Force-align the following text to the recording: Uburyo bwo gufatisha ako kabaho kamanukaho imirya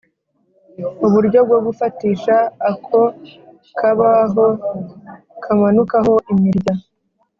Uburyo 1.05 1.39
bwo 1.47 1.59
gufatisha 1.65 2.35
ako 2.69 3.01
kabaho 3.79 4.45
kamanukaho 5.43 6.13
imirya 6.31 6.73